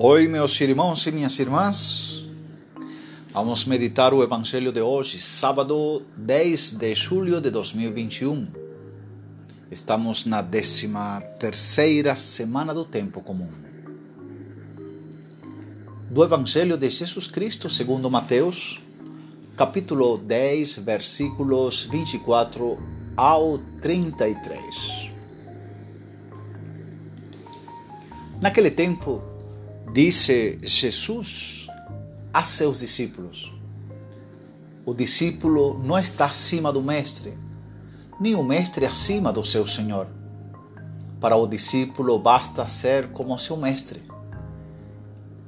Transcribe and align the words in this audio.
Oi, 0.00 0.28
meus 0.28 0.60
irmãos 0.60 1.04
e 1.08 1.10
minhas 1.10 1.36
irmãs. 1.40 2.24
Vamos 3.32 3.64
meditar 3.64 4.14
o 4.14 4.22
Evangelho 4.22 4.70
de 4.70 4.80
hoje, 4.80 5.18
sábado 5.18 6.04
10 6.16 6.76
de 6.78 6.94
julho 6.94 7.40
de 7.40 7.50
2021. 7.50 8.46
Estamos 9.72 10.24
na 10.24 10.40
13 10.40 10.88
terceira 11.40 12.14
semana 12.14 12.72
do 12.72 12.84
tempo 12.84 13.20
comum. 13.20 13.50
Do 16.08 16.22
Evangelho 16.22 16.76
de 16.76 16.88
Jesus 16.90 17.26
Cristo 17.26 17.68
segundo 17.68 18.08
Mateus, 18.08 18.80
capítulo 19.56 20.16
10, 20.16 20.78
versículos 20.78 21.88
24 21.90 22.78
ao 23.16 23.58
33. 23.80 25.10
Naquele 28.40 28.70
tempo, 28.70 29.36
disse 29.92 30.58
Jesus 30.62 31.66
a 32.32 32.44
seus 32.44 32.80
discípulos: 32.80 33.52
O 34.84 34.94
discípulo 34.94 35.78
não 35.82 35.98
está 35.98 36.26
acima 36.26 36.72
do 36.72 36.82
mestre, 36.82 37.36
nem 38.20 38.34
o 38.34 38.42
mestre 38.42 38.86
acima 38.86 39.32
do 39.32 39.44
seu 39.44 39.66
senhor. 39.66 40.06
Para 41.20 41.36
o 41.36 41.46
discípulo 41.46 42.18
basta 42.18 42.64
ser 42.66 43.08
como 43.08 43.38
seu 43.38 43.56
mestre, 43.56 44.02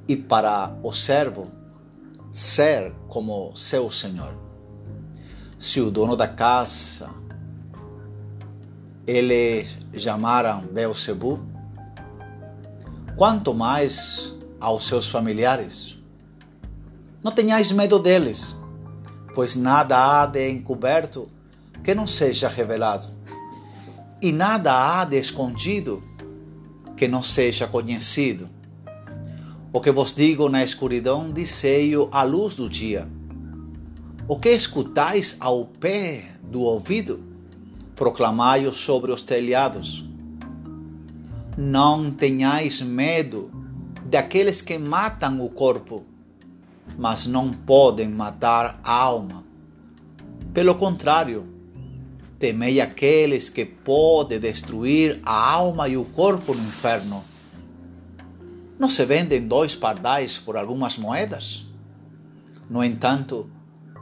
e 0.07 0.15
para 0.15 0.75
o 0.83 0.91
servo, 0.91 1.49
ser 2.31 2.93
como 3.07 3.55
seu 3.55 3.89
senhor. 3.89 4.35
Se 5.57 5.79
o 5.79 5.91
dono 5.91 6.15
da 6.15 6.27
casa 6.27 7.09
ele 9.07 9.67
chamaram 9.97 10.67
Beelzebub, 10.67 11.39
quanto 13.15 13.53
mais 13.53 14.35
aos 14.61 14.85
seus 14.85 15.09
familiares. 15.09 15.97
Não 17.23 17.31
tenhais 17.31 17.71
medo 17.71 17.99
deles, 17.99 18.55
pois 19.33 19.55
nada 19.55 20.21
há 20.21 20.25
de 20.25 20.49
encoberto 20.49 21.27
que 21.83 21.95
não 21.95 22.05
seja 22.05 22.47
revelado, 22.47 23.07
e 24.21 24.31
nada 24.31 24.71
há 24.71 25.03
de 25.03 25.17
escondido 25.17 26.01
que 26.95 27.07
não 27.07 27.23
seja 27.23 27.67
conhecido. 27.67 28.47
O 29.73 29.81
que 29.81 29.91
vos 29.91 30.13
digo 30.13 30.47
na 30.47 30.63
escuridão, 30.63 31.31
dizei-o 31.31 32.07
à 32.11 32.23
luz 32.23 32.55
do 32.55 32.69
dia. 32.69 33.09
O 34.27 34.37
que 34.37 34.49
escutais 34.49 35.37
ao 35.39 35.65
pé 35.65 36.35
do 36.43 36.61
ouvido, 36.61 37.23
proclamai-o 37.95 38.71
sobre 38.71 39.11
os 39.11 39.21
telhados. 39.21 40.05
Não 41.57 42.11
tenhais 42.11 42.81
medo 42.81 43.60
daqueles 44.11 44.61
que 44.61 44.77
matam 44.77 45.39
o 45.39 45.49
corpo, 45.49 46.03
mas 46.97 47.25
não 47.25 47.53
podem 47.53 48.09
matar 48.09 48.77
a 48.83 48.91
alma. 48.91 49.41
Pelo 50.53 50.75
contrário, 50.75 51.47
temei 52.37 52.81
aqueles 52.81 53.47
que 53.47 53.63
podem 53.63 54.37
destruir 54.37 55.21
a 55.25 55.51
alma 55.53 55.87
e 55.87 55.95
o 55.95 56.03
corpo 56.03 56.53
no 56.53 56.61
inferno. 56.61 57.23
Não 58.77 58.89
se 58.89 59.05
vendem 59.05 59.47
dois 59.47 59.75
pardais 59.75 60.37
por 60.37 60.57
algumas 60.57 60.97
moedas? 60.97 61.65
No 62.69 62.83
entanto, 62.83 63.49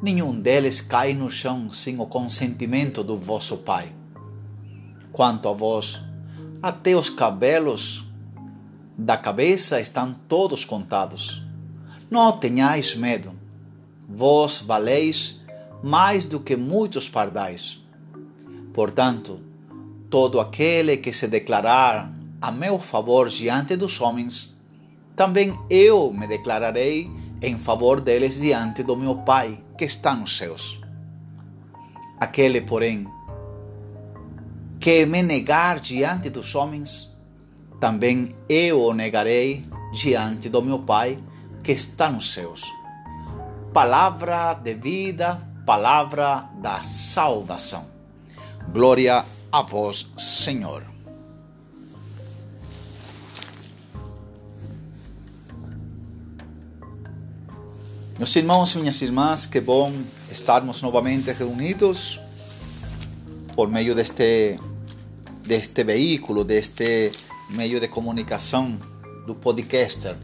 nenhum 0.02 0.42
deles 0.42 0.82
cai 0.82 1.14
no 1.14 1.30
chão 1.30 1.72
sem 1.72 2.00
o 2.00 2.08
consentimento 2.08 3.04
do 3.04 3.16
vosso 3.16 3.58
Pai. 3.58 3.92
Quanto 5.12 5.48
a 5.48 5.54
vós, 5.54 6.02
até 6.64 6.96
os 6.96 7.12
cabelos 7.12 8.09
da 9.00 9.16
cabeça 9.16 9.80
estão 9.80 10.14
todos 10.28 10.66
contados. 10.66 11.42
Não 12.12 12.34
tenhais 12.34 12.96
medo, 12.96 13.32
vós 14.10 14.58
valeis 14.60 15.40
mais 15.82 16.26
do 16.26 16.38
que 16.38 16.58
muitos 16.58 17.08
pardais. 17.08 17.82
Portanto, 18.74 19.40
todo 20.10 20.38
aquele 20.38 20.98
que 20.98 21.14
se 21.14 21.30
declarar 21.30 22.12
a 22.42 22.52
meu 22.52 22.78
favor 22.78 23.30
diante 23.30 23.78
dos 23.78 24.02
homens, 24.02 24.58
também 25.16 25.58
eu 25.70 26.12
me 26.12 26.28
declararei 26.28 27.10
em 27.42 27.58
favor 27.58 28.02
deles 28.02 28.42
diante 28.42 28.84
do 28.84 28.98
meu 28.98 29.20
Pai 29.20 29.64
que 29.78 29.86
está 29.86 30.14
nos 30.14 30.36
céus. 30.36 30.82
Aquele, 32.20 32.60
porém, 32.60 33.08
que 34.78 35.06
me 35.06 35.24
negar 35.24 35.80
diante 35.80 36.30
dos 36.30 36.54
homens, 36.54 37.10
também 37.80 38.30
eu 38.48 38.82
o 38.82 38.94
negarei 38.94 39.64
diante 39.94 40.50
do 40.50 40.62
meu 40.62 40.80
Pai 40.80 41.18
que 41.64 41.72
está 41.72 42.10
nos 42.10 42.34
céus. 42.34 42.64
Palavra 43.74 44.54
de 44.56 44.74
vida, 44.74 45.38
palavra 45.66 46.50
da 46.62 46.82
salvação. 46.84 47.88
Glória 48.72 49.26
a 49.52 49.62
vós, 49.62 50.08
Senhor. 50.18 50.84
Meus 58.18 58.36
irmãos 58.36 58.76
e 58.76 58.80
minhas 58.80 59.02
irmãs, 59.02 59.46
que 59.46 59.62
bom 59.62 59.94
estarmos 60.30 60.82
novamente 60.82 61.32
reunidos 61.32 62.20
por 63.56 63.70
meio 63.70 63.96
deste, 63.96 64.60
deste 65.42 65.86
veículo, 65.86 66.44
deste 66.44 67.12
meio 67.50 67.80
de 67.80 67.88
comunicação 67.88 68.80
do 69.26 69.36
podcaster. 69.36 70.16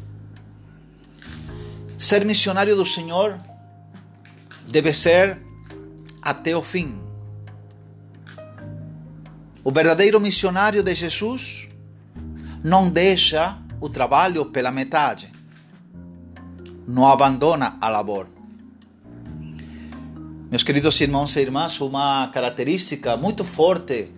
Ser 1.97 2.25
missionário 2.25 2.75
do 2.75 2.85
Senhor 2.85 3.39
deve 4.67 4.91
ser 4.93 5.37
até 6.21 6.55
o 6.55 6.61
fim. 6.61 7.01
O 9.63 9.71
verdadeiro 9.71 10.19
missionário 10.19 10.83
de 10.83 10.93
Jesus 10.93 11.67
não 12.63 12.89
deixa 12.89 13.57
o 13.79 13.89
trabalho 13.89 14.45
pela 14.45 14.71
metade 14.71 15.35
não 16.87 17.07
abandona 17.07 17.77
a 17.81 17.89
labor. 17.89 18.27
Meus 20.49 20.63
queridos 20.63 20.99
irmãos 21.01 21.35
e 21.35 21.39
irmãs, 21.39 21.81
uma 21.81 22.29
característica 22.31 23.17
muito 23.17 23.43
forte 23.43 24.11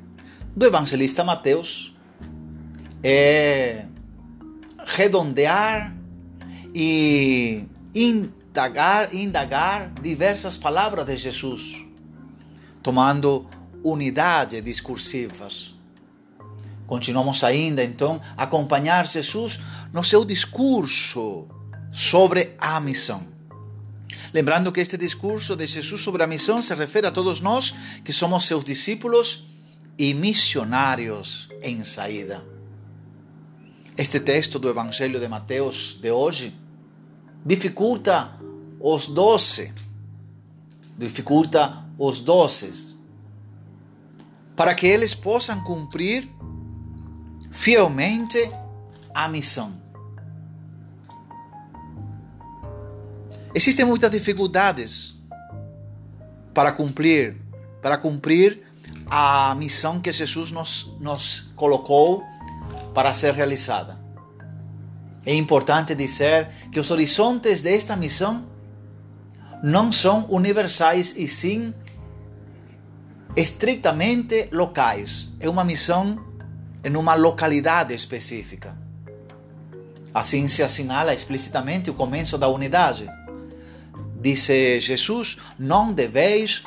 do 0.55 0.65
evangelista 0.65 1.23
Mateus 1.23 1.95
é 3.03 3.85
redondear 4.85 5.95
e 6.73 7.65
indagar, 7.93 9.13
indagar 9.13 9.91
diversas 10.01 10.57
palavras 10.57 11.05
de 11.05 11.17
Jesus, 11.17 11.85
tomando 12.81 13.47
unidade 13.83 14.61
discursivas. 14.61 15.75
Continuamos 16.85 17.43
ainda 17.43 17.83
então 17.83 18.21
a 18.37 18.43
acompanhar 18.43 19.05
Jesus 19.05 19.59
no 19.91 20.03
seu 20.03 20.23
discurso 20.23 21.47
sobre 21.91 22.55
a 22.57 22.79
missão. 22.79 23.27
Lembrando 24.33 24.71
que 24.71 24.79
este 24.79 24.97
discurso 24.97 25.55
de 25.55 25.65
Jesus 25.65 26.01
sobre 26.01 26.23
a 26.23 26.27
missão 26.27 26.61
se 26.61 26.73
refere 26.75 27.07
a 27.07 27.11
todos 27.11 27.41
nós 27.41 27.73
que 28.03 28.13
somos 28.13 28.45
seus 28.45 28.63
discípulos 28.63 29.47
e 29.97 30.13
missionários 30.13 31.49
em 31.61 31.83
saída. 31.83 32.56
Este 33.97 34.19
texto 34.19 34.59
do 34.59 34.69
Evangelho 34.69 35.19
de 35.19 35.27
Mateus 35.27 35.97
de 35.99 36.11
hoje 36.11 36.55
dificulta 37.43 38.39
os 38.79 39.07
doze, 39.07 39.73
dificulta 40.95 41.83
os 41.97 42.19
doces, 42.19 42.95
para 44.55 44.75
que 44.75 44.85
eles 44.85 45.15
possam 45.15 45.63
cumprir 45.63 46.29
fielmente 47.49 48.37
a 49.15 49.27
missão. 49.27 49.81
Existem 53.55 53.83
muitas 53.83 54.11
dificuldades 54.11 55.15
para 56.53 56.71
cumprir, 56.71 57.35
para 57.81 57.97
cumprir 57.97 58.61
a 59.07 59.55
missão 59.55 59.99
que 59.99 60.11
Jesus 60.11 60.51
nos, 60.51 60.95
nos 60.99 61.51
colocou 61.55 62.23
para 62.97 63.13
ser 63.13 63.31
realizada. 63.35 63.95
É 65.23 65.31
importante 65.31 65.93
dizer 65.93 66.49
que 66.71 66.79
os 66.79 66.89
horizontes 66.89 67.61
desta 67.61 67.95
missão 67.95 68.43
não 69.63 69.91
são 69.91 70.25
universais 70.31 71.15
e 71.15 71.27
sim 71.27 71.75
estritamente 73.35 74.49
locais. 74.51 75.29
É 75.39 75.47
uma 75.47 75.63
missão 75.63 76.25
em 76.83 76.97
uma 76.97 77.13
localidade 77.13 77.93
específica. 77.93 78.75
Assim 80.11 80.47
se 80.47 80.63
assinala 80.63 81.13
explicitamente 81.13 81.91
o 81.91 81.93
começo 81.93 82.35
da 82.35 82.47
unidade. 82.47 83.07
Disse 84.19 84.79
Jesus: 84.79 85.37
Não 85.59 85.93
deveis 85.93 86.63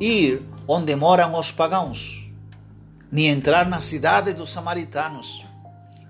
ir 0.00 0.42
onde 0.66 0.96
moram 0.96 1.38
os 1.38 1.52
pagãos, 1.52 2.23
nem 3.14 3.28
entrar 3.28 3.68
na 3.68 3.80
cidade 3.80 4.32
dos 4.32 4.50
samaritanos, 4.50 5.46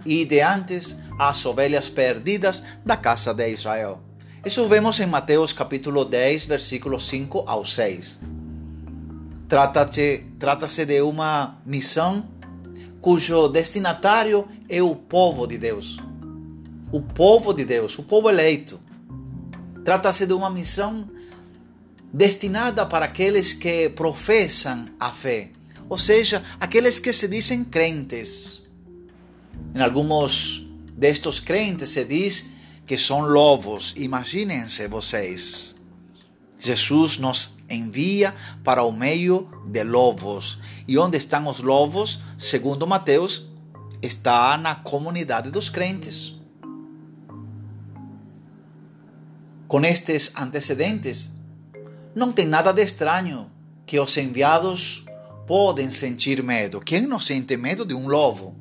e 0.06 0.24
de 0.24 0.40
antes 0.40 0.96
as 1.18 1.44
ovelhas 1.44 1.86
perdidas 1.86 2.62
da 2.82 2.96
casa 2.96 3.34
de 3.34 3.46
Israel. 3.50 4.00
Isso 4.42 4.66
vemos 4.68 4.98
em 5.00 5.06
Mateus 5.06 5.52
capítulo 5.52 6.06
10, 6.06 6.46
versículos 6.46 7.06
5 7.06 7.44
ao 7.46 7.62
6. 7.62 8.20
Trata-se 9.46 10.24
trata 10.38 10.66
de 10.66 11.02
uma 11.02 11.58
missão 11.66 12.26
cujo 13.02 13.48
destinatário 13.48 14.48
é 14.66 14.80
o 14.80 14.96
povo 14.96 15.46
de 15.46 15.58
Deus. 15.58 15.98
O 16.90 17.02
povo 17.02 17.52
de 17.52 17.66
Deus, 17.66 17.98
o 17.98 18.02
povo 18.02 18.30
eleito. 18.30 18.80
Trata-se 19.84 20.24
de 20.24 20.32
uma 20.32 20.48
missão 20.48 21.06
destinada 22.10 22.86
para 22.86 23.04
aqueles 23.04 23.52
que 23.52 23.90
professam 23.90 24.86
a 24.98 25.12
fé, 25.12 25.50
ou 25.88 25.98
seja, 25.98 26.42
aqueles 26.58 26.98
que 26.98 27.12
se 27.12 27.28
dizem 27.28 27.64
crentes. 27.64 28.62
Em 29.74 29.80
alguns 29.80 30.66
destes 30.96 31.40
crentes 31.40 31.90
se 31.90 32.04
diz 32.04 32.50
que 32.86 32.96
são 32.96 33.20
lobos. 33.20 33.94
Imaginem-se 33.96 34.86
vocês. 34.88 35.74
Jesus 36.58 37.18
nos 37.18 37.56
envia 37.68 38.34
para 38.62 38.82
o 38.82 38.92
meio 38.92 39.48
de 39.66 39.82
lobos. 39.84 40.58
E 40.86 40.98
onde 40.98 41.18
estão 41.18 41.48
os 41.48 41.60
lobos? 41.60 42.20
Segundo 42.38 42.86
Mateus, 42.86 43.46
está 44.00 44.56
na 44.56 44.74
comunidade 44.74 45.50
dos 45.50 45.68
crentes. 45.68 46.34
Com 49.66 49.80
estes 49.82 50.32
antecedentes, 50.36 51.32
não 52.14 52.32
tem 52.32 52.46
nada 52.46 52.72
de 52.72 52.82
estranho 52.82 53.50
que 53.84 53.98
os 53.98 54.16
enviados 54.16 55.03
podem 55.46 55.90
sentir 55.90 56.42
medo. 56.42 56.80
Quem 56.80 57.02
não 57.02 57.20
sente 57.20 57.56
medo 57.56 57.84
de 57.84 57.94
um 57.94 58.08
lobo? 58.08 58.56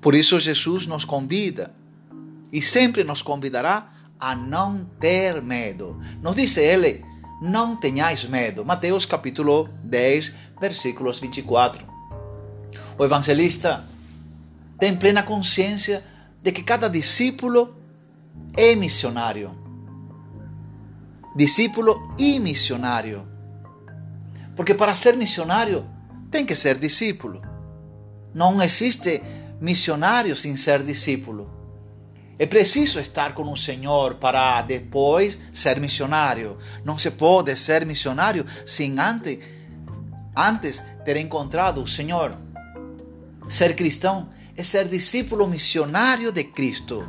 Por 0.00 0.14
isso 0.14 0.38
Jesus 0.38 0.86
nos 0.86 1.04
convida 1.04 1.74
e 2.52 2.62
sempre 2.62 3.04
nos 3.04 3.22
convidará 3.22 3.92
a 4.18 4.34
não 4.34 4.84
ter 5.00 5.42
medo. 5.42 5.98
Nos 6.22 6.36
disse 6.36 6.60
ele: 6.60 7.04
não 7.40 7.76
tenhais 7.76 8.24
medo. 8.24 8.64
Mateus 8.64 9.06
capítulo 9.06 9.68
10, 9.84 10.32
versículos 10.60 11.18
24. 11.18 11.86
O 12.98 13.04
evangelista 13.04 13.84
tem 14.78 14.96
plena 14.96 15.22
consciência 15.22 16.04
de 16.42 16.52
que 16.52 16.62
cada 16.62 16.88
discípulo 16.88 17.76
é 18.56 18.74
missionário. 18.74 19.50
Discípulo 21.36 22.02
e 22.18 22.38
missionário. 22.40 23.37
Porque 24.58 24.74
para 24.74 24.96
ser 24.96 25.16
missionário 25.16 25.86
tem 26.32 26.44
que 26.44 26.56
ser 26.56 26.78
discípulo. 26.78 27.40
Não 28.34 28.60
existe 28.60 29.22
missionário 29.60 30.36
sem 30.36 30.56
ser 30.56 30.82
discípulo. 30.82 31.48
É 32.36 32.44
preciso 32.44 32.98
estar 32.98 33.34
com 33.34 33.52
o 33.52 33.56
Senhor 33.56 34.16
para 34.16 34.60
depois 34.62 35.38
ser 35.52 35.78
missionário. 35.78 36.58
Não 36.84 36.98
se 36.98 37.12
pode 37.12 37.54
ser 37.54 37.86
missionário 37.86 38.44
sem 38.66 38.98
antes, 38.98 39.38
antes 40.36 40.82
ter 41.04 41.16
encontrado 41.18 41.80
o 41.80 41.86
Senhor. 41.86 42.36
Ser 43.48 43.76
cristão 43.76 44.28
é 44.56 44.64
ser 44.64 44.88
discípulo 44.88 45.46
missionário 45.46 46.32
de 46.32 46.42
Cristo. 46.42 47.08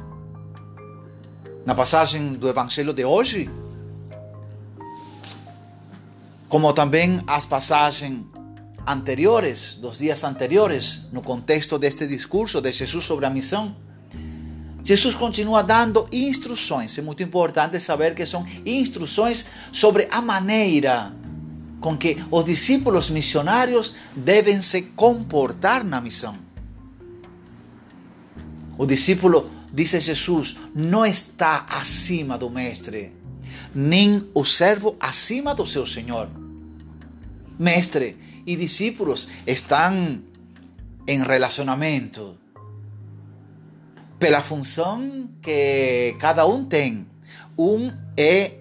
Na 1.65 1.73
passagem 1.73 2.33
do 2.33 2.47
Evangelho 2.47 2.93
de 2.93 3.03
hoje, 3.03 3.49
como 6.49 6.73
também 6.73 7.19
as 7.27 7.45
passagens 7.45 8.25
anteriores, 8.85 9.75
dos 9.75 9.99
dias 9.99 10.23
anteriores, 10.23 11.01
no 11.13 11.21
contexto 11.21 11.77
deste 11.77 12.07
discurso 12.07 12.59
de 12.59 12.71
Jesus 12.71 13.05
sobre 13.05 13.27
a 13.27 13.29
missão, 13.29 13.75
Jesus 14.83 15.13
continua 15.13 15.61
dando 15.61 16.07
instruções. 16.11 16.97
É 16.97 17.03
muito 17.03 17.21
importante 17.21 17.79
saber 17.79 18.15
que 18.15 18.25
são 18.25 18.43
instruções 18.65 19.45
sobre 19.71 20.07
a 20.09 20.19
maneira 20.21 21.13
com 21.79 21.95
que 21.95 22.17
os 22.31 22.43
discípulos 22.43 23.11
missionários 23.11 23.93
devem 24.15 24.59
se 24.61 24.81
comportar 24.81 25.83
na 25.83 26.01
missão. 26.01 26.35
O 28.75 28.87
discípulo, 28.87 29.51
disse 29.71 29.99
Jesus, 29.99 30.57
não 30.73 31.05
está 31.05 31.67
acima 31.69 32.39
do 32.39 32.49
mestre, 32.49 33.18
nem 33.73 34.29
o 34.33 34.43
servo 34.43 34.95
acima 34.99 35.53
do 35.53 35.65
seu 35.65 35.85
senhor. 35.85 36.29
Mestre 37.57 38.17
e 38.45 38.55
discípulos 38.55 39.27
estão 39.45 40.21
em 41.07 41.23
relacionamento 41.23 42.37
pela 44.17 44.41
função 44.41 45.29
que 45.41 46.15
cada 46.19 46.45
um 46.45 46.63
tem. 46.63 47.07
Um 47.57 47.91
é 48.17 48.55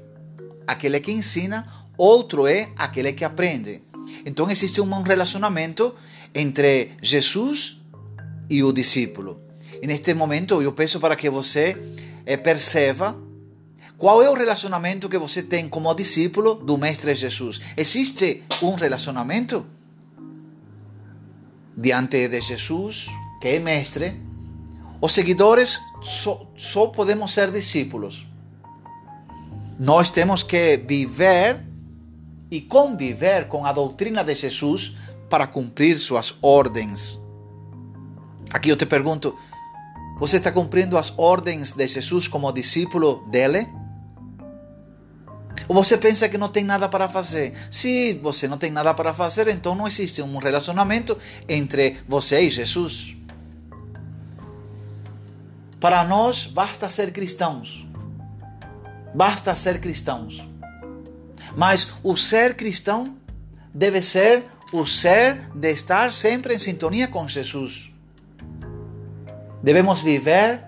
aquele 0.66 1.00
que 1.00 1.12
ensina, 1.12 1.66
outro 1.96 2.46
é 2.46 2.70
aquele 2.76 3.12
que 3.12 3.25
aprende. 3.25 3.82
Então 4.25 4.50
existe 4.50 4.81
um 4.81 5.02
relacionamento 5.02 5.94
entre 6.34 6.93
Jesus 7.02 7.81
e 8.49 8.62
o 8.62 8.72
discípulo. 8.72 9.40
E 9.82 9.87
neste 9.87 10.14
momento 10.14 10.62
eu 10.62 10.72
peço 10.72 10.99
para 11.00 11.16
que 11.16 11.31
você 11.31 11.76
eh, 12.26 12.37
perceba 12.37 13.16
qual 13.99 14.23
é 14.23 14.31
o 14.31 14.35
relacionamento 14.35 15.09
que 15.09 15.19
você 15.19 15.43
tem 15.43 15.69
como 15.69 15.93
discípulo 15.93 16.55
do 16.55 16.79
Mestre 16.79 17.17
Jesus. 17.17 17.61
Existe 17.77 18.45
um 18.62 18.75
relacionamento 18.75 19.67
diante 21.77 22.29
de 22.29 22.41
Jesus, 22.41 23.09
que 23.41 23.49
é 23.49 23.59
Mestre, 23.59 24.23
os 25.00 25.12
seguidores 25.12 25.81
só, 26.00 26.47
só 26.56 26.87
podemos 26.87 27.33
ser 27.33 27.50
discípulos. 27.50 28.25
Nós 29.79 30.11
temos 30.11 30.45
que 30.45 30.77
viver 30.77 31.65
e 32.50 32.61
conviver 32.61 33.49
com 33.49 33.67
a 33.67 33.73
doutrina 33.73 34.23
de 34.23 34.35
Jesus 34.35 34.97
para 35.29 35.47
cumprir 35.49 35.99
suas 35.99 36.37
ordens. 36.41 37.19
Aqui 38.53 38.69
eu 38.69 38.77
te 38.77 38.87
pergunto: 38.87 39.37
você 40.21 40.37
está 40.37 40.50
cumprindo 40.53 40.97
as 40.97 41.12
ordens 41.17 41.73
de 41.73 41.87
Jesus 41.87 42.29
como 42.29 42.50
discípulo 42.53 43.25
dele? 43.29 43.69
Ou 45.66 45.75
você 45.75 45.96
pensa 45.96 46.28
que 46.28 46.38
não 46.38 46.49
tem 46.49 46.64
nada 46.64 46.88
para 46.88 47.08
fazer? 47.08 47.55
Se 47.70 48.14
você 48.22 48.46
não 48.46 48.58
tem 48.58 48.70
nada 48.70 48.93
para 48.94 49.12
fazer, 49.14 49.49
então 49.49 49.75
não 49.75 49.87
existe 49.87 50.22
um 50.22 50.37
relacionamento 50.38 51.16
entre 51.49 51.99
você 52.06 52.42
e 52.42 52.50
Jesus. 52.50 53.16
Para 55.80 56.04
nós 56.04 56.47
basta 56.47 56.88
ser 56.88 57.12
cristãos. 57.12 57.87
Basta 59.14 59.54
ser 59.54 59.80
cristãos. 59.80 60.47
Mas 61.56 61.88
o 62.02 62.16
ser 62.16 62.54
cristão 62.54 63.16
deve 63.73 64.02
ser 64.02 64.44
o 64.73 64.85
ser 64.85 65.49
de 65.54 65.71
estar 65.71 66.12
sempre 66.12 66.54
em 66.54 66.59
sintonia 66.59 67.09
com 67.09 67.26
Jesus. 67.26 67.90
Devemos 69.62 70.00
viver 70.00 70.62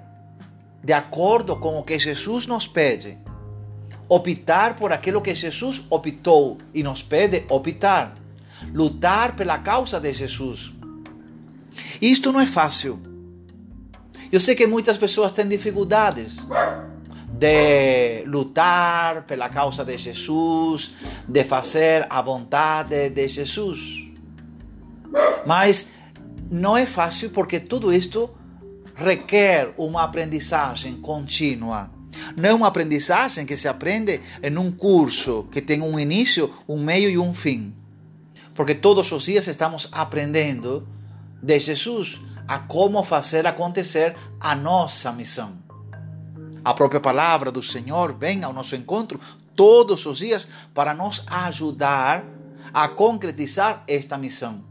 de 0.83 0.93
acordo 0.93 1.57
com 1.57 1.79
o 1.79 1.83
que 1.83 1.99
Jesus 1.99 2.47
nos 2.47 2.67
pede. 2.67 3.19
Optar 4.11 4.75
por 4.75 4.93
aquilo 4.93 5.23
que 5.23 5.33
Jesus 5.37 5.85
optou 5.89 6.59
e 6.75 6.83
nos 6.83 7.01
pede 7.01 7.45
optar. 7.49 8.13
Lutar 8.75 9.37
pela 9.37 9.59
causa 9.59 10.01
de 10.01 10.13
Jesus. 10.13 10.73
Isto 12.03 12.33
não 12.33 12.41
é 12.41 12.47
fácil. 12.47 13.01
Eu 14.33 14.41
sei 14.41 14.57
que 14.57 14.67
muitas 14.67 14.99
pessoas 14.99 15.31
têm 15.31 15.47
dificuldades 15.47 16.45
de 17.33 18.25
lutar 18.27 19.23
pela 19.23 19.49
causa 19.49 19.85
de 19.85 19.97
Jesus, 19.97 20.91
de 21.29 21.45
fazer 21.45 22.05
a 22.11 22.21
vontade 22.21 23.11
de 23.11 23.29
Jesus. 23.29 24.09
Mas 25.47 25.91
não 26.51 26.77
é 26.77 26.85
fácil 26.85 27.31
porque 27.31 27.61
tudo 27.61 27.93
isto 27.93 28.29
requer 28.97 29.73
uma 29.79 30.03
aprendizagem 30.03 31.01
contínua. 31.01 32.00
Não 32.37 32.65
aprendizagem 32.65 33.47
que 33.47 33.57
se 33.57 33.69
aprende 33.69 34.21
em 34.43 34.57
um 34.57 34.71
curso 34.71 35.47
que 35.51 35.61
tem 35.61 35.83
um 35.83 35.99
início, 35.99 36.53
um 36.69 36.83
meio 36.83 37.11
e 37.11 37.19
um 37.19 37.33
fim. 37.33 37.75
Porque 38.55 38.75
todos 38.75 39.11
os 39.13 39.25
dias 39.25 39.47
estamos 39.47 39.89
aprendendo 39.93 40.87
de 41.43 41.59
Jesus 41.59 42.21
a 42.47 42.59
como 42.59 43.03
fazer 43.05 43.47
acontecer 43.47 44.17
a 44.41 44.55
nossa 44.55 45.13
missão. 45.13 45.59
A 46.65 46.75
própria 46.75 47.01
palavra 47.01 47.51
do 47.51 47.63
Senhor 47.63 48.13
vem 48.13 48.45
ao 48.45 48.53
nosso 48.53 48.77
encontro 48.77 49.19
todos 49.55 50.05
os 50.05 50.19
dias 50.19 50.49
para 50.75 50.93
nos 50.93 51.25
ajudar 51.27 52.25
a 52.73 52.89
concretizar 52.89 53.83
esta 53.87 54.19
missão. 54.19 54.65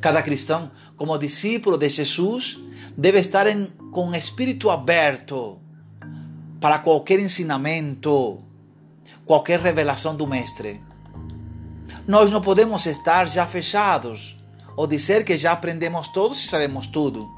Cada 0.00 0.22
cristão, 0.22 0.70
como 0.96 1.18
discípulo 1.18 1.76
de 1.76 1.88
Jesus, 1.88 2.58
deve 2.96 3.18
estar 3.18 3.46
em, 3.46 3.66
com 3.90 4.08
o 4.08 4.16
espírito 4.16 4.70
aberto 4.70 5.58
para 6.60 6.78
qualquer 6.78 7.18
ensinamento, 7.18 8.44
qualquer 9.24 9.60
revelação 9.60 10.14
do 10.14 10.26
Mestre. 10.26 10.80
Nós 12.06 12.30
não 12.30 12.40
podemos 12.40 12.86
estar 12.86 13.28
já 13.28 13.46
fechados 13.46 14.38
ou 14.76 14.86
dizer 14.86 15.24
que 15.24 15.38
já 15.38 15.52
aprendemos 15.52 16.08
todos 16.08 16.44
e 16.44 16.48
sabemos 16.48 16.86
tudo. 16.86 17.28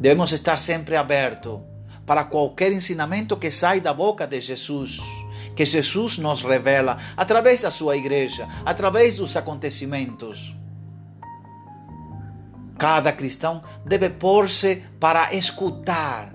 Devemos 0.00 0.32
estar 0.32 0.58
sempre 0.58 0.96
abertos 0.96 1.60
para 2.06 2.24
qualquer 2.24 2.72
ensinamento 2.72 3.36
que 3.36 3.50
sai 3.50 3.80
da 3.80 3.92
boca 3.92 4.26
de 4.26 4.40
Jesus, 4.40 5.00
que 5.54 5.64
Jesus 5.64 6.18
nos 6.18 6.42
revela 6.42 6.96
através 7.16 7.60
da 7.60 7.70
sua 7.70 7.96
igreja, 7.96 8.48
através 8.64 9.16
dos 9.16 9.36
acontecimentos. 9.36 10.54
Cada 12.78 13.12
cristão 13.12 13.62
deve 13.84 14.08
pôr-se 14.08 14.76
para 14.98 15.34
escutar, 15.34 16.32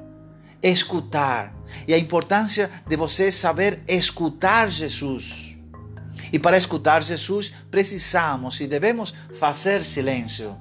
escutar. 0.63 1.53
E 1.87 1.93
a 1.93 1.97
importância 1.97 2.71
de 2.87 2.95
você 2.95 3.31
saber 3.31 3.83
escutar 3.87 4.69
Jesus. 4.69 5.57
E 6.31 6.39
para 6.39 6.57
escutar 6.57 7.03
Jesus, 7.03 7.51
precisamos 7.69 8.59
e 8.61 8.67
devemos 8.67 9.13
fazer 9.33 9.83
silêncio. 9.83 10.57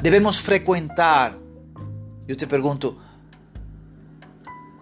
Devemos 0.00 0.38
frequentar. 0.38 1.36
Eu 2.26 2.34
te 2.34 2.46
pergunto, 2.46 2.98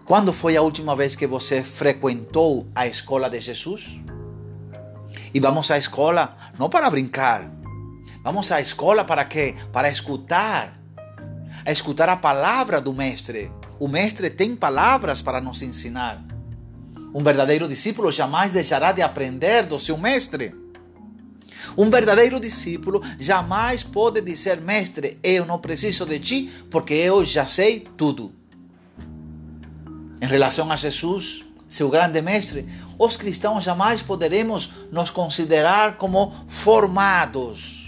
quando 0.05 0.33
foi 0.33 0.57
a 0.57 0.61
última 0.61 0.95
vez 0.95 1.15
que 1.15 1.27
você 1.27 1.61
frequentou 1.61 2.67
a 2.73 2.87
escola 2.87 3.29
de 3.29 3.41
Jesus? 3.41 3.99
E 5.33 5.39
vamos 5.39 5.69
à 5.69 5.77
escola 5.77 6.35
não 6.57 6.69
para 6.69 6.89
brincar, 6.89 7.51
Vamos 8.27 8.51
à 8.51 8.59
escola 8.59 9.05
para 9.05 9.23
quê? 9.23 9.55
Para 9.71 9.89
escutar. 9.89 10.77
A 11.65 11.71
escutar 11.71 12.09
a 12.09 12.17
palavra 12.17 12.81
do 12.81 12.93
Mestre. 12.93 13.49
O 13.79 13.87
Mestre 13.87 14.29
tem 14.29 14.55
palavras 14.55 15.21
para 15.21 15.39
nos 15.39 15.61
ensinar. 15.61 16.23
Um 17.13 17.23
verdadeiro 17.23 17.67
discípulo 17.67 18.11
jamais 18.11 18.51
deixará 18.51 18.91
de 18.91 19.01
aprender 19.01 19.65
do 19.65 19.77
seu 19.79 19.97
Mestre. 19.97 20.55
Um 21.77 21.89
verdadeiro 21.89 22.39
discípulo 22.39 23.03
jamais 23.19 23.83
pode 23.83 24.21
dizer: 24.21 24.59
Mestre, 24.59 25.19
eu 25.23 25.45
não 25.45 25.59
preciso 25.59 26.05
de 26.05 26.19
ti 26.19 26.51
porque 26.71 26.93
eu 26.93 27.23
já 27.23 27.45
sei 27.45 27.81
tudo. 27.95 28.33
Em 30.19 30.25
relação 30.25 30.71
a 30.71 30.75
Jesus, 30.75 31.45
seu 31.67 31.89
grande 31.89 32.19
mestre, 32.21 32.67
os 32.97 33.15
cristãos 33.15 33.63
jamais 33.63 34.01
poderemos 34.01 34.71
nos 34.91 35.11
considerar 35.11 35.97
como 35.97 36.33
formados 36.47 37.87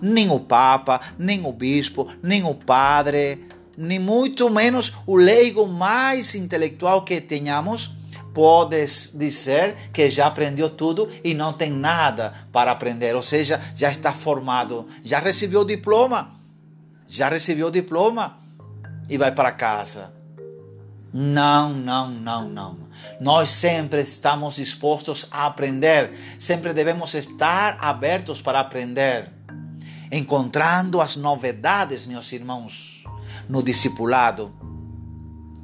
nem 0.00 0.30
o 0.30 0.40
Papa, 0.40 1.00
nem 1.18 1.44
o 1.44 1.52
Bispo, 1.52 2.08
nem 2.22 2.42
o 2.44 2.54
Padre, 2.54 3.44
nem 3.80 3.98
muito 3.98 4.50
menos 4.50 4.92
o 5.06 5.16
leigo 5.16 5.66
mais 5.66 6.34
intelectual 6.34 7.02
que 7.02 7.18
tenhamos, 7.18 7.90
pode 8.34 8.84
dizer 9.14 9.74
que 9.90 10.10
já 10.10 10.26
aprendeu 10.26 10.68
tudo 10.68 11.08
e 11.24 11.32
não 11.32 11.54
tem 11.54 11.70
nada 11.70 12.34
para 12.52 12.70
aprender, 12.70 13.16
ou 13.16 13.22
seja, 13.22 13.58
já 13.74 13.90
está 13.90 14.12
formado, 14.12 14.86
já 15.02 15.18
recebeu 15.18 15.62
o 15.62 15.64
diploma, 15.64 16.30
já 17.08 17.30
recebeu 17.30 17.68
o 17.68 17.70
diploma 17.70 18.38
e 19.08 19.16
vai 19.16 19.32
para 19.32 19.50
casa. 19.50 20.12
Não, 21.10 21.70
não, 21.70 22.08
não, 22.08 22.48
não. 22.48 22.78
Nós 23.18 23.48
sempre 23.48 24.02
estamos 24.02 24.56
dispostos 24.56 25.26
a 25.30 25.46
aprender, 25.46 26.12
sempre 26.38 26.74
devemos 26.74 27.14
estar 27.14 27.78
abertos 27.80 28.42
para 28.42 28.60
aprender 28.60 29.40
encontrando 30.12 31.00
as 31.00 31.16
novidades, 31.16 32.04
meus 32.04 32.32
irmãos, 32.32 32.99
no 33.48 33.62
discipulado. 33.62 34.52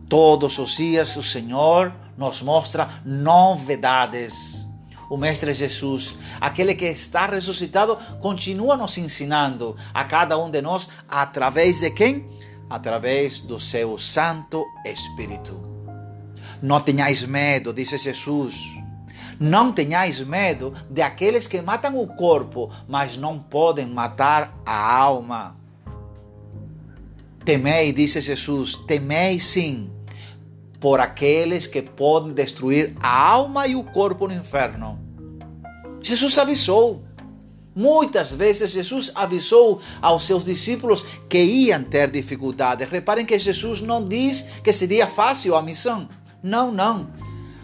Todos 0.08 0.58
os 0.58 0.76
dias 0.76 1.16
o 1.16 1.22
Senhor 1.22 1.92
nos 2.16 2.42
mostra 2.42 2.88
novidades. 3.04 4.64
O 5.08 5.16
Mestre 5.16 5.54
Jesus, 5.54 6.16
aquele 6.40 6.74
que 6.74 6.86
está 6.86 7.26
ressuscitado, 7.26 7.96
continua 8.20 8.76
nos 8.76 8.98
ensinando 8.98 9.76
a 9.94 10.04
cada 10.04 10.36
um 10.36 10.50
de 10.50 10.60
nós 10.60 10.88
através 11.08 11.80
de 11.80 11.90
quem? 11.90 12.26
Através 12.68 13.38
do 13.38 13.60
seu 13.60 13.96
Santo 13.98 14.64
Espírito. 14.84 15.60
Não 16.60 16.80
tenhais 16.80 17.22
medo, 17.22 17.72
disse 17.72 17.98
Jesus 17.98 18.76
não 19.38 19.70
tenhais 19.70 20.20
medo 20.20 20.72
de 20.88 21.02
aqueles 21.02 21.46
que 21.46 21.60
matam 21.60 21.98
o 21.98 22.06
corpo, 22.06 22.70
mas 22.88 23.16
não 23.16 23.38
podem 23.38 23.86
matar 23.86 24.58
a 24.64 24.96
alma. 24.96 25.56
Temei, 27.46 27.92
disse 27.92 28.20
Jesus, 28.20 28.74
temei 28.88 29.38
sim, 29.38 29.88
por 30.80 30.98
aqueles 30.98 31.64
que 31.64 31.80
podem 31.80 32.32
destruir 32.32 32.96
a 32.98 33.30
alma 33.30 33.68
e 33.68 33.76
o 33.76 33.84
corpo 33.84 34.26
no 34.26 34.34
inferno. 34.34 34.98
Jesus 36.02 36.36
avisou. 36.38 37.04
Muitas 37.72 38.32
vezes 38.32 38.72
Jesus 38.72 39.12
avisou 39.14 39.80
aos 40.02 40.24
seus 40.24 40.44
discípulos 40.44 41.04
que 41.28 41.40
iam 41.40 41.84
ter 41.84 42.10
dificuldades. 42.10 42.90
Reparem 42.90 43.24
que 43.24 43.38
Jesus 43.38 43.80
não 43.80 44.04
diz 44.04 44.46
que 44.64 44.72
seria 44.72 45.06
fácil 45.06 45.54
a 45.54 45.62
missão. 45.62 46.08
Não, 46.42 46.72
não. 46.72 47.12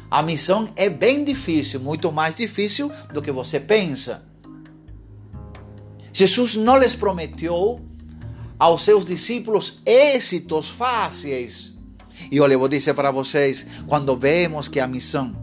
A 0.08 0.22
missão 0.22 0.68
é 0.76 0.88
bem 0.88 1.24
difícil, 1.24 1.80
muito 1.80 2.12
mais 2.12 2.36
difícil 2.36 2.88
do 3.12 3.20
que 3.20 3.32
você 3.32 3.58
pensa. 3.58 4.24
Jesus 6.12 6.54
não 6.54 6.78
lhes 6.78 6.94
prometeu 6.94 7.80
aos 8.62 8.82
seus 8.82 9.04
discípulos 9.04 9.80
êxitos 9.84 10.68
fáceis. 10.68 11.72
E 12.30 12.40
olha, 12.40 12.52
eu 12.52 12.60
vou 12.60 12.68
dizer 12.68 12.94
para 12.94 13.10
vocês, 13.10 13.66
quando 13.88 14.16
vemos 14.16 14.68
que 14.68 14.78
a 14.78 14.86
missão, 14.86 15.36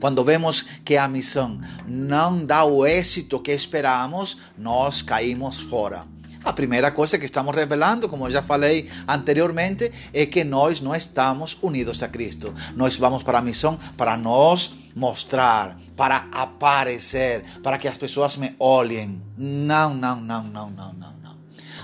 quando 0.00 0.24
vemos 0.24 0.62
que 0.84 0.96
a 0.96 1.06
missão 1.06 1.60
não 1.86 2.44
dá 2.44 2.64
o 2.64 2.84
êxito 2.84 3.38
que 3.38 3.52
esperamos, 3.52 4.38
nós 4.58 5.02
caímos 5.02 5.60
fora. 5.60 6.04
A 6.42 6.52
primeira 6.52 6.90
coisa 6.90 7.16
que 7.16 7.26
estamos 7.26 7.54
revelando, 7.54 8.08
como 8.08 8.28
já 8.28 8.42
falei 8.42 8.90
anteriormente, 9.06 9.92
é 10.12 10.26
que 10.26 10.42
nós 10.42 10.80
não 10.80 10.96
estamos 10.96 11.56
unidos 11.62 12.02
a 12.02 12.08
Cristo. 12.08 12.52
Nós 12.74 12.96
vamos 12.96 13.22
para 13.22 13.38
a 13.38 13.42
missão 13.42 13.78
para 13.96 14.16
nós 14.16 14.74
mostrar, 14.96 15.78
para 15.96 16.26
aparecer, 16.32 17.44
para 17.62 17.78
que 17.78 17.86
as 17.86 17.96
pessoas 17.96 18.36
me 18.36 18.56
olhem. 18.58 19.22
Não, 19.38 19.94
não, 19.94 20.20
não, 20.20 20.42
não, 20.42 20.68
não, 20.68 20.92
não. 20.92 21.21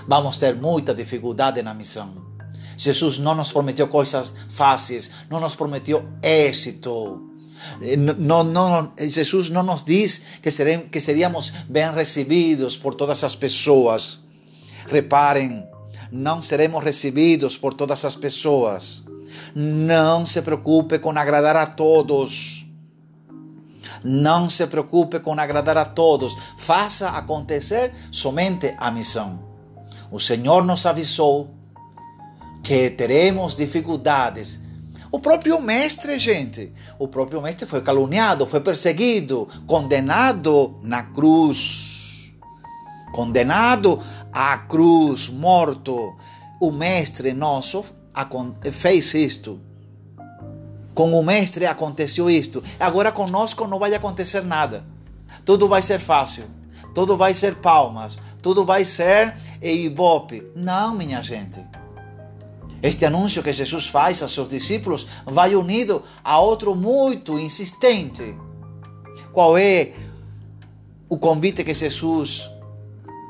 Vamos 0.09 0.37
ter 0.37 0.55
muita 0.55 0.91
dificuldade 0.91 1.61
na 1.61 1.71
missão. 1.71 2.09
Jesus 2.75 3.19
não 3.19 3.35
nos 3.35 3.51
prometeu 3.51 3.87
coisas 3.87 4.33
fáceis, 4.49 5.11
não 5.29 5.39
nos 5.39 5.53
prometeu 5.53 6.03
êxito. 6.23 7.29
Não, 8.17 8.43
não, 8.43 8.91
Jesus 8.97 9.51
não 9.51 9.61
nos 9.61 9.83
diz 9.83 10.25
que, 10.41 10.49
seremos, 10.49 10.87
que 10.89 10.99
seríamos 10.99 11.51
bem 11.69 11.93
recebidos 11.93 12.75
por 12.75 12.95
todas 12.95 13.23
as 13.23 13.35
pessoas. 13.35 14.21
Reparem, 14.87 15.63
não 16.11 16.41
seremos 16.41 16.83
recebidos 16.83 17.55
por 17.55 17.75
todas 17.75 18.03
as 18.03 18.15
pessoas. 18.15 19.03
Não 19.53 20.25
se 20.25 20.41
preocupe 20.41 20.97
com 20.97 21.11
agradar 21.11 21.55
a 21.55 21.67
todos. 21.67 22.67
Não 24.03 24.49
se 24.49 24.65
preocupe 24.65 25.19
com 25.19 25.39
agradar 25.39 25.77
a 25.77 25.85
todos. 25.85 26.35
Faça 26.57 27.09
acontecer 27.09 27.93
somente 28.09 28.73
a 28.79 28.89
missão. 28.89 29.48
O 30.11 30.19
Senhor 30.19 30.65
nos 30.65 30.85
avisou 30.85 31.49
que 32.63 32.89
teremos 32.89 33.55
dificuldades. 33.55 34.59
O 35.11 35.19
próprio 35.19 35.59
mestre, 35.61 36.19
gente, 36.19 36.71
o 36.99 37.07
próprio 37.07 37.41
mestre 37.41 37.65
foi 37.65 37.81
caluniado, 37.81 38.45
foi 38.45 38.59
perseguido, 38.59 39.47
condenado 39.65 40.79
na 40.83 41.03
cruz. 41.03 42.31
Condenado 43.11 43.99
à 44.31 44.57
cruz, 44.57 45.29
morto. 45.29 46.15
O 46.61 46.71
Mestre 46.71 47.33
nosso 47.33 47.85
fez 48.71 49.13
isto. 49.13 49.59
Com 50.93 51.13
o 51.13 51.23
Mestre 51.23 51.65
aconteceu 51.65 52.29
isto. 52.29 52.61
Agora 52.79 53.11
conosco 53.11 53.65
não 53.65 53.79
vai 53.79 53.93
acontecer 53.93 54.43
nada. 54.43 54.83
Tudo 55.45 55.67
vai 55.67 55.81
ser 55.81 55.99
fácil. 55.99 56.43
Tudo 56.99 57.15
vai 57.15 57.33
ser 57.33 57.55
palmas. 57.55 58.17
Tudo 58.41 58.65
vai 58.65 58.83
ser 58.83 59.33
ibope. 59.61 60.45
Não, 60.53 60.93
minha 60.93 61.21
gente. 61.23 61.65
Este 62.83 63.05
anúncio 63.05 63.41
que 63.41 63.53
Jesus 63.53 63.87
faz 63.87 64.21
aos 64.21 64.33
seus 64.33 64.49
discípulos 64.49 65.07
vai 65.25 65.55
unido 65.55 66.03
a 66.21 66.41
outro 66.41 66.75
muito 66.75 67.39
insistente. 67.39 68.35
Qual 69.31 69.57
é 69.57 69.93
o 71.07 71.17
convite 71.17 71.63
que 71.63 71.73
Jesus 71.73 72.49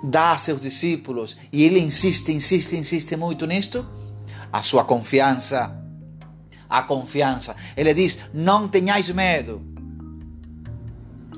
dá 0.03 0.31
a 0.31 0.37
seus 0.39 0.61
discípulos 0.61 1.37
e 1.53 1.63
ele 1.63 1.79
insiste, 1.79 2.31
insiste, 2.31 2.75
insiste 2.75 3.15
muito 3.15 3.45
nisto, 3.45 3.85
a 4.51 4.63
sua 4.63 4.83
confiança. 4.83 5.79
A 6.67 6.81
confiança. 6.81 7.55
Ele 7.77 7.93
diz: 7.93 8.17
não 8.33 8.67
tenhais 8.67 9.11
medo. 9.11 9.61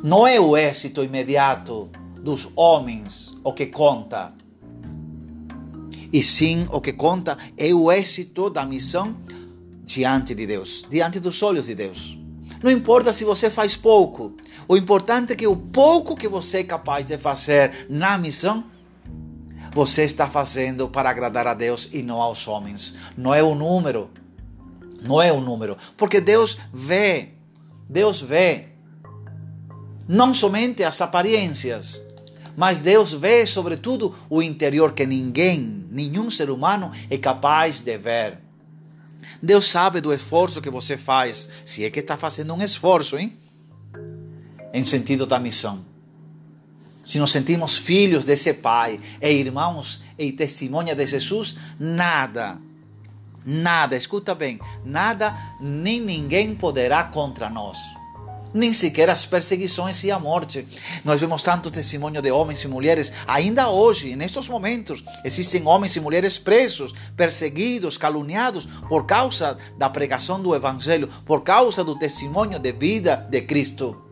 Não 0.01 0.25
é 0.25 0.39
o 0.39 0.55
êxito 0.55 1.03
imediato 1.03 1.91
dos 2.23 2.49
homens 2.55 3.33
o 3.43 3.53
que 3.53 3.67
conta. 3.67 4.33
E 6.13 6.21
sim, 6.21 6.67
o 6.71 6.81
que 6.81 6.93
conta 6.93 7.37
é 7.57 7.73
o 7.73 7.91
êxito 7.91 8.49
da 8.49 8.65
missão 8.65 9.15
diante 9.83 10.35
de 10.35 10.45
Deus, 10.45 10.85
diante 10.89 11.19
dos 11.19 11.41
olhos 11.41 11.65
de 11.65 11.75
Deus. 11.75 12.17
Não 12.61 12.69
importa 12.69 13.11
se 13.11 13.23
você 13.23 13.49
faz 13.49 13.75
pouco. 13.75 14.33
O 14.67 14.77
importante 14.77 15.33
é 15.33 15.35
que 15.35 15.47
o 15.47 15.55
pouco 15.55 16.15
que 16.15 16.27
você 16.27 16.59
é 16.59 16.63
capaz 16.63 17.05
de 17.05 17.17
fazer 17.17 17.87
na 17.89 18.17
missão, 18.17 18.63
você 19.73 20.03
está 20.03 20.27
fazendo 20.27 20.87
para 20.87 21.09
agradar 21.09 21.47
a 21.47 21.53
Deus 21.53 21.89
e 21.91 22.03
não 22.03 22.21
aos 22.21 22.47
homens. 22.47 22.95
Não 23.17 23.33
é 23.33 23.41
o 23.41 23.55
número. 23.55 24.09
Não 25.01 25.21
é 25.21 25.31
o 25.31 25.41
número. 25.41 25.77
Porque 25.97 26.21
Deus 26.21 26.57
vê. 26.71 27.29
Deus 27.89 28.21
vê. 28.21 28.67
Não 30.07 30.33
somente 30.33 30.83
as 30.83 31.01
aparências, 31.01 31.99
mas 32.55 32.81
Deus 32.81 33.13
vê 33.13 33.45
sobretudo 33.45 34.13
o 34.29 34.41
interior 34.41 34.93
que 34.93 35.05
ninguém, 35.05 35.85
nenhum 35.89 36.29
ser 36.29 36.49
humano 36.49 36.91
é 37.09 37.17
capaz 37.17 37.79
de 37.79 37.97
ver. 37.97 38.39
Deus 39.41 39.65
sabe 39.65 40.01
do 40.01 40.13
esforço 40.13 40.61
que 40.61 40.69
você 40.69 40.97
faz, 40.97 41.49
se 41.65 41.83
é 41.83 41.89
que 41.89 41.99
está 41.99 42.17
fazendo 42.17 42.53
um 42.53 42.61
esforço, 42.61 43.17
hein? 43.17 43.37
Em 44.73 44.83
sentido 44.83 45.25
da 45.25 45.39
missão. 45.39 45.85
Se 47.05 47.19
nos 47.19 47.31
sentimos 47.31 47.77
filhos 47.77 48.25
desse 48.25 48.53
Pai 48.53 48.99
e 49.21 49.29
irmãos 49.29 50.03
e 50.17 50.31
testemunha 50.31 50.95
de 50.95 51.05
Jesus, 51.05 51.55
nada, 51.79 52.57
nada, 53.45 53.97
escuta 53.97 54.35
bem, 54.35 54.59
nada 54.85 55.35
nem 55.59 55.99
ninguém 55.99 56.53
poderá 56.55 57.03
contra 57.03 57.49
nós 57.49 57.77
nem 58.53 58.73
sequer 58.73 59.09
as 59.09 59.25
perseguições 59.25 60.03
e 60.03 60.11
a 60.11 60.19
morte. 60.19 60.67
Nós 61.03 61.19
vemos 61.19 61.41
tantos 61.41 61.71
testemunhos 61.71 62.21
de 62.21 62.31
homens 62.31 62.63
e 62.63 62.67
mulheres, 62.67 63.11
ainda 63.27 63.69
hoje, 63.69 64.15
nestes 64.15 64.49
momentos, 64.49 65.03
existem 65.23 65.65
homens 65.65 65.95
e 65.95 65.99
mulheres 65.99 66.37
presos, 66.37 66.93
perseguidos, 67.15 67.97
caluniados 67.97 68.65
por 68.87 69.05
causa 69.05 69.57
da 69.77 69.89
pregação 69.89 70.41
do 70.41 70.55
Evangelho, 70.55 71.07
por 71.25 71.41
causa 71.41 71.83
do 71.83 71.97
testemunho 71.97 72.59
de 72.59 72.71
vida 72.71 73.27
de 73.29 73.41
Cristo. 73.41 74.11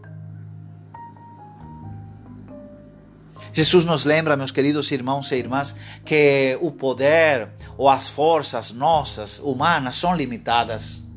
Jesus 3.51 3.84
nos 3.84 4.05
lembra, 4.05 4.38
meus 4.38 4.51
queridos 4.51 4.91
irmãos 4.91 5.31
e 5.31 5.36
irmãs, 5.36 5.75
que 6.05 6.58
o 6.62 6.72
poder 6.72 7.50
ou 7.77 7.89
as 7.89 8.08
forças 8.08 8.72
nossas, 8.72 9.39
humanas, 9.39 9.96
são 9.96 10.15
limitadas 10.15 11.09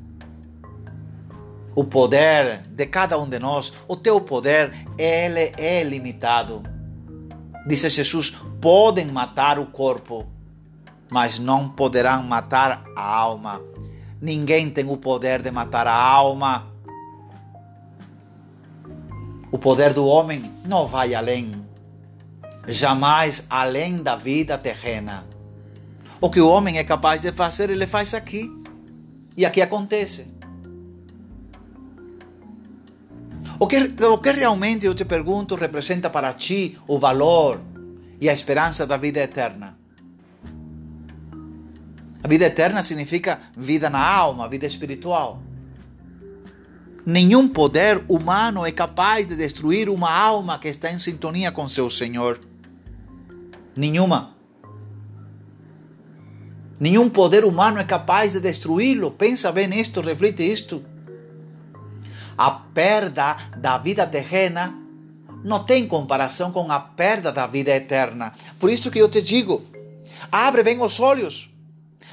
o 1.74 1.84
poder 1.84 2.62
de 2.68 2.86
cada 2.86 3.18
um 3.18 3.28
de 3.28 3.38
nós, 3.38 3.72
o 3.88 3.96
teu 3.96 4.20
poder, 4.20 4.72
ele 4.98 5.52
é 5.56 5.82
limitado. 5.82 6.62
Disse 7.66 7.88
Jesus: 7.88 8.30
podem 8.60 9.06
matar 9.06 9.58
o 9.58 9.66
corpo, 9.66 10.26
mas 11.10 11.38
não 11.38 11.68
poderão 11.68 12.22
matar 12.22 12.84
a 12.96 13.16
alma. 13.16 13.60
Ninguém 14.20 14.70
tem 14.70 14.88
o 14.88 14.96
poder 14.96 15.42
de 15.42 15.50
matar 15.50 15.86
a 15.86 15.94
alma. 15.94 16.68
O 19.50 19.58
poder 19.58 19.92
do 19.92 20.06
homem 20.06 20.50
não 20.64 20.86
vai 20.86 21.14
além, 21.14 21.52
jamais 22.66 23.44
além 23.50 24.02
da 24.02 24.16
vida 24.16 24.56
terrena. 24.56 25.26
O 26.20 26.30
que 26.30 26.40
o 26.40 26.48
homem 26.48 26.78
é 26.78 26.84
capaz 26.84 27.20
de 27.20 27.32
fazer, 27.32 27.68
ele 27.68 27.86
faz 27.86 28.14
aqui. 28.14 28.50
E 29.36 29.44
aqui 29.44 29.60
acontece. 29.60 30.31
O 33.62 33.66
que, 33.68 33.76
o 33.78 34.18
que 34.18 34.32
realmente, 34.32 34.86
eu 34.86 34.92
te 34.92 35.04
pergunto, 35.04 35.54
representa 35.54 36.10
para 36.10 36.32
ti 36.32 36.76
o 36.88 36.98
valor 36.98 37.60
e 38.20 38.28
a 38.28 38.32
esperança 38.32 38.84
da 38.84 38.96
vida 38.96 39.20
eterna? 39.20 39.78
A 42.20 42.26
vida 42.26 42.44
eterna 42.44 42.82
significa 42.82 43.38
vida 43.56 43.88
na 43.88 44.04
alma, 44.04 44.48
vida 44.48 44.66
espiritual. 44.66 45.40
Nenhum 47.06 47.46
poder 47.46 48.04
humano 48.08 48.66
é 48.66 48.72
capaz 48.72 49.28
de 49.28 49.36
destruir 49.36 49.88
uma 49.88 50.12
alma 50.12 50.58
que 50.58 50.66
está 50.66 50.90
em 50.90 50.98
sintonia 50.98 51.52
com 51.52 51.68
seu 51.68 51.88
Senhor. 51.88 52.40
Nenhuma. 53.76 54.34
Nenhum 56.80 57.08
poder 57.08 57.44
humano 57.44 57.78
é 57.78 57.84
capaz 57.84 58.32
de 58.32 58.40
destruí-lo. 58.40 59.12
Pensa 59.12 59.52
bem 59.52 59.68
nisto, 59.68 60.00
reflete 60.00 60.42
isto 60.42 60.84
a 62.42 62.50
perda 62.50 63.36
da 63.56 63.78
vida 63.78 64.04
terrena 64.04 64.76
não 65.44 65.62
tem 65.62 65.86
comparação 65.86 66.50
com 66.50 66.72
a 66.72 66.80
perda 66.80 67.30
da 67.30 67.46
vida 67.46 67.70
eterna. 67.70 68.34
Por 68.58 68.68
isso 68.68 68.90
que 68.90 68.98
eu 68.98 69.08
te 69.08 69.22
digo, 69.22 69.62
abre 70.30 70.64
bem 70.64 70.82
os 70.82 70.98
olhos. 70.98 71.48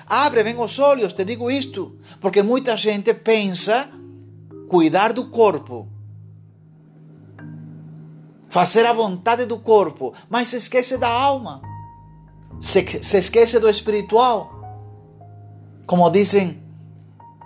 Abre 0.05 0.43
bem 0.43 0.55
os 0.59 0.77
olhos, 0.77 1.13
te 1.13 1.25
digo 1.25 1.49
isto, 1.49 1.97
porque 2.21 2.43
muita 2.43 2.77
gente 2.77 3.11
pensa 3.11 3.89
cuidar 4.67 5.13
do 5.13 5.31
corpo, 5.31 5.87
fazer 8.49 8.85
a 8.85 8.93
vontade 8.93 9.45
do 9.45 9.57
corpo, 9.57 10.13
mas 10.29 10.49
se 10.49 10.57
esquece 10.57 10.95
da 10.95 11.09
alma, 11.09 11.59
se, 12.59 12.85
se 13.01 13.17
esquece 13.17 13.57
do 13.57 13.67
espiritual. 13.67 14.53
Como 15.87 16.07
dizem, 16.11 16.61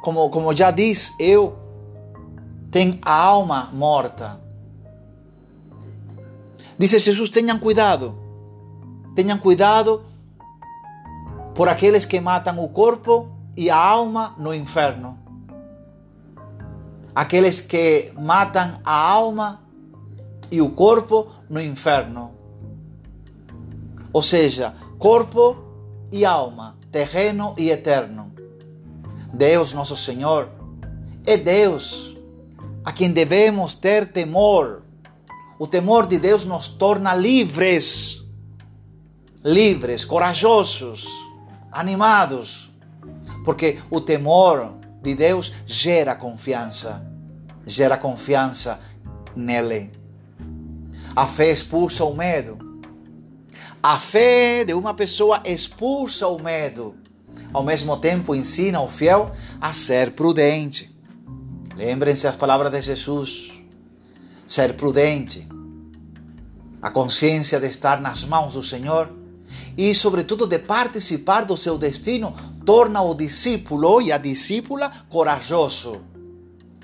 como, 0.02 0.30
como 0.30 0.54
já 0.54 0.69
diz 0.69 1.13
eu, 1.17 1.62
tem 2.73 2.99
a 3.03 3.13
alma 3.13 3.69
morta. 3.71 4.41
Disse 6.75 6.97
Jesus: 6.97 7.29
tenham 7.29 7.59
cuidado, 7.59 8.17
tenham 9.15 9.38
cuidado 9.38 10.03
por 11.53 11.69
aqueles 11.69 12.03
que 12.03 12.19
matam 12.19 12.57
o 12.63 12.67
corpo 12.67 13.29
e 13.55 13.69
a 13.69 13.77
alma 13.77 14.33
no 14.39 14.51
inferno. 14.55 15.19
Aqueles 17.13 17.62
que 17.62 18.12
matam 18.19 18.79
a 18.83 18.91
alma 18.91 19.62
e 20.49 20.59
o 20.59 20.71
corpo 20.71 21.27
no 21.47 21.62
inferno. 21.62 22.31
Ou 24.12 24.23
seja, 24.23 24.73
corpo 24.97 25.57
e 26.12 26.25
alma, 26.25 26.75
terreno 26.91 27.53
e 27.55 27.69
eterno. 27.69 28.33
Deus, 29.31 29.73
nosso 29.73 29.95
Senhor, 29.95 30.49
é 31.23 31.38
Deus 31.38 32.12
a 32.84 32.91
quem 32.91 33.12
devemos 33.12 33.74
ter 33.74 34.12
temor. 34.12 34.84
O 35.58 35.67
temor 35.67 36.08
de 36.08 36.19
Deus 36.19 36.46
nos 36.46 36.67
torna 36.67 37.13
livres, 37.13 38.24
livres, 39.43 40.04
corajosos, 40.04 41.08
animados, 41.72 42.72
porque 43.46 43.80
o 43.89 44.02
temor 44.02 44.76
de 45.02 45.15
Deus 45.15 45.54
gera 45.65 46.15
confiança, 46.15 47.06
gera 47.65 47.98
confiança 47.98 48.80
nele. 49.36 49.91
A 51.15 51.28
fé 51.28 51.52
expulsa 51.52 52.04
o 52.04 52.15
medo. 52.15 52.58
A 53.82 53.98
fé 53.98 54.63
de 54.63 54.74
uma 54.74 54.93
pessoa 54.93 55.41
expulsa 55.46 56.28
o 56.28 56.41
medo. 56.41 56.96
Ao 57.52 57.62
mesmo 57.62 57.98
tempo, 57.98 58.34
ensina 58.34 58.82
o 58.82 58.88
fiel 58.88 59.32
a 59.62 59.74
ser 59.74 60.12
prudente. 60.12 60.92
Lembrem-se 61.75 62.27
as 62.27 62.36
palavras 62.36 62.71
de 62.71 62.81
Jesus. 62.81 63.51
Ser 64.45 64.73
prudente, 64.73 65.47
a 66.81 66.89
consciência 66.89 67.59
de 67.59 67.67
estar 67.67 68.01
nas 68.01 68.23
mãos 68.23 68.55
do 68.55 68.63
Senhor 68.63 69.09
e, 69.77 69.95
sobretudo, 69.95 70.45
de 70.45 70.59
participar 70.59 71.45
do 71.45 71.55
seu 71.55 71.77
destino, 71.77 72.36
torna 72.65 73.01
o 73.01 73.15
discípulo 73.15 74.01
e 74.01 74.12
a 74.12 74.17
discípula 74.17 74.91
corajoso, 75.09 76.01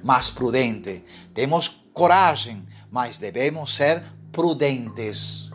mas 0.04 0.30
prudente. 0.30 1.04
Temos 1.34 1.68
coragem, 1.94 2.66
mas 2.90 3.18
devemos 3.18 3.76
ser 3.76 4.04
prudentes. 4.32 5.50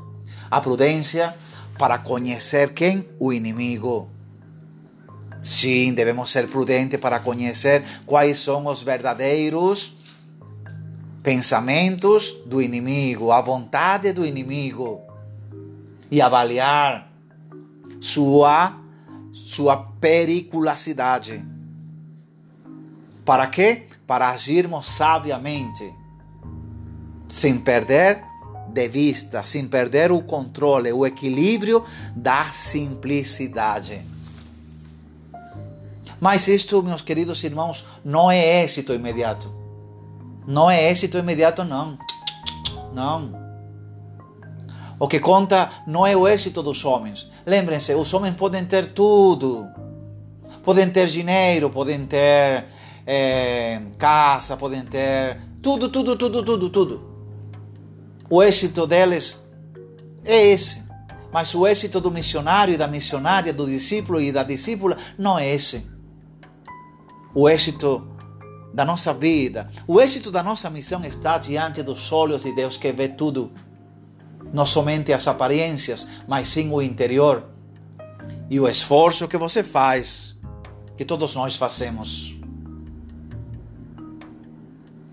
A 0.50 0.60
prudência 0.60 1.34
para 1.78 1.98
conhecer 1.98 2.72
quem? 2.74 3.08
O 3.18 3.32
inimigo. 3.32 4.13
Sim, 5.44 5.92
devemos 5.92 6.30
ser 6.30 6.48
prudentes 6.48 6.98
para 6.98 7.20
conhecer 7.20 7.85
quais 8.07 8.38
são 8.38 8.64
os 8.64 8.83
verdadeiros 8.83 9.98
pensamentos 11.22 12.33
do 12.46 12.62
inimigo, 12.62 13.30
a 13.30 13.42
vontade 13.42 14.11
do 14.14 14.24
inimigo 14.24 15.02
e 16.11 16.22
avaliar 16.22 17.12
sua 18.00 18.80
sua 19.30 19.76
periculosidade. 20.00 21.44
Para 23.22 23.46
quê? 23.46 23.83
Para 24.07 24.30
agirmos 24.30 24.87
sabiamente, 24.87 25.92
sem 27.28 27.59
perder 27.59 28.24
de 28.72 28.88
vista, 28.88 29.44
sem 29.44 29.68
perder 29.68 30.11
o 30.11 30.22
controle, 30.22 30.90
o 30.90 31.04
equilíbrio 31.04 31.85
da 32.16 32.50
simplicidade. 32.50 34.13
Mas 36.24 36.48
isto, 36.48 36.82
meus 36.82 37.02
queridos 37.02 37.44
irmãos, 37.44 37.84
não 38.02 38.30
é 38.30 38.64
êxito 38.64 38.94
imediato. 38.94 39.52
Não 40.46 40.70
é 40.70 40.90
êxito 40.90 41.18
imediato, 41.18 41.62
não. 41.64 41.98
Não. 42.94 43.30
O 44.98 45.06
que 45.06 45.20
conta 45.20 45.70
não 45.87 46.06
é 46.06 46.16
o 46.16 46.26
êxito 46.26 46.62
dos 46.62 46.82
homens. 46.82 47.28
Lembrem-se, 47.44 47.94
os 47.94 48.14
homens 48.14 48.34
podem 48.37 48.64
ter 48.64 48.87
tudo. 48.87 49.66
Podem 50.64 50.88
ter 50.88 51.08
dinheiro, 51.08 51.68
podem 51.68 52.06
ter 52.06 52.68
é, 53.06 53.82
casa, 53.98 54.56
podem 54.56 54.80
ter 54.80 55.38
tudo, 55.60 55.90
tudo, 55.90 56.16
tudo, 56.16 56.42
tudo, 56.42 56.70
tudo. 56.70 57.02
O 58.30 58.42
êxito 58.42 58.87
deles 58.87 59.46
é 60.24 60.42
esse. 60.46 60.84
Mas 61.30 61.54
o 61.54 61.66
êxito 61.66 62.00
do 62.00 62.10
missionário 62.10 62.72
e 62.72 62.78
da 62.78 62.87
missionária, 62.88 63.52
do 63.52 63.66
discípulo 63.66 64.22
e 64.22 64.32
da 64.32 64.42
discípula, 64.42 64.96
não 65.18 65.38
é 65.38 65.54
esse. 65.54 65.92
O 67.34 67.48
êxito 67.48 68.06
da 68.72 68.84
nossa 68.84 69.12
vida, 69.12 69.68
o 69.86 70.00
êxito 70.00 70.30
da 70.30 70.42
nossa 70.42 70.70
missão 70.70 71.04
está 71.04 71.36
diante 71.36 71.82
dos 71.82 72.12
olhos 72.12 72.42
de 72.42 72.52
Deus 72.52 72.76
que 72.76 72.92
vê 72.92 73.08
tudo. 73.08 73.50
Não 74.52 74.64
somente 74.64 75.12
as 75.12 75.26
aparências, 75.26 76.06
mas 76.28 76.48
sim 76.48 76.70
o 76.70 76.80
interior. 76.80 77.44
E 78.48 78.60
o 78.60 78.68
esforço 78.68 79.26
que 79.26 79.36
você 79.36 79.64
faz, 79.64 80.36
que 80.96 81.04
todos 81.04 81.34
nós 81.34 81.56
fazemos. 81.56 82.36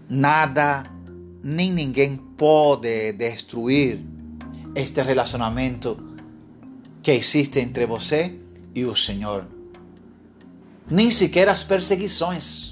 Nada 0.07 0.83
nem 1.43 1.71
ninguém 1.71 2.17
pode 2.17 3.13
destruir 3.13 4.05
este 4.75 5.01
relacionamento 5.01 5.97
que 7.01 7.11
existe 7.11 7.59
entre 7.59 7.85
você 7.87 8.37
e 8.75 8.85
o 8.85 8.95
Senhor. 8.95 9.60
Nem 10.89 11.09
sequer 11.11 11.47
as 11.49 11.63
perseguições. 11.63 12.71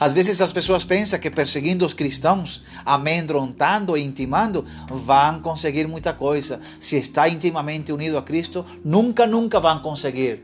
Às 0.00 0.12
vezes 0.12 0.40
as 0.40 0.52
pessoas 0.52 0.84
pensam 0.84 1.18
que 1.18 1.30
perseguindo 1.30 1.86
os 1.86 1.94
cristãos, 1.94 2.62
amedrontando 2.84 3.96
e 3.96 4.02
intimando, 4.02 4.66
vão 4.88 5.40
conseguir 5.40 5.86
muita 5.86 6.12
coisa. 6.12 6.60
Se 6.80 6.96
está 6.96 7.28
intimamente 7.28 7.92
unido 7.92 8.18
a 8.18 8.22
Cristo, 8.22 8.66
nunca, 8.84 9.26
nunca 9.26 9.60
vão 9.60 9.78
conseguir. 9.78 10.42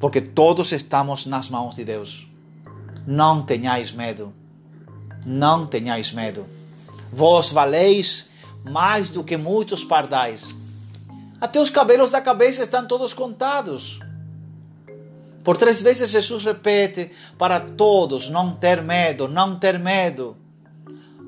Porque 0.00 0.20
todos 0.20 0.72
estamos 0.72 1.26
nas 1.26 1.48
mãos 1.48 1.76
de 1.76 1.84
Deus. 1.84 2.26
Não 3.06 3.42
tenhais 3.42 3.92
medo. 3.92 4.32
Não 5.24 5.66
tenhais 5.66 6.10
medo. 6.10 6.46
Vós 7.12 7.50
valeis 7.50 8.26
mais 8.64 9.10
do 9.10 9.22
que 9.22 9.36
muitos 9.36 9.84
pardais. 9.84 10.54
Até 11.40 11.60
os 11.60 11.70
cabelos 11.70 12.10
da 12.10 12.20
cabeça 12.20 12.62
estão 12.62 12.86
todos 12.86 13.12
contados. 13.12 14.00
Por 15.44 15.56
três 15.56 15.82
vezes 15.82 16.10
Jesus 16.10 16.44
repete 16.44 17.10
para 17.36 17.58
todos 17.58 18.30
não 18.30 18.54
ter 18.54 18.80
medo, 18.82 19.26
não 19.26 19.58
ter 19.58 19.78
medo. 19.78 20.36